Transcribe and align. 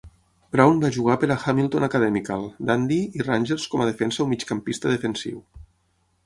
Brown 0.53 0.79
va 0.83 0.89
jugar 0.95 1.17
per 1.23 1.27
a 1.35 1.35
Hamilton 1.51 1.85
Academical, 1.87 2.47
Dundee 2.71 3.11
i 3.21 3.27
Rangers 3.29 3.67
com 3.75 3.85
a 3.85 3.89
defensa 3.91 4.25
o 4.27 4.29
migcampista 4.33 4.95
defensiu. 4.95 5.45